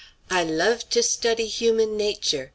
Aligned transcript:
"I 0.31 0.43
love 0.43 0.89
to 0.89 1.03
study 1.03 1.45
human 1.45 1.95
nature. 1.95 2.49